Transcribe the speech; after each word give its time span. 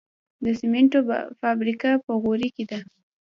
د 0.43 0.45
سمنټو 0.59 0.99
فابریکه 1.39 1.89
په 2.05 2.11
غوري 2.21 2.49
کې 2.55 2.63
ده 2.71 2.79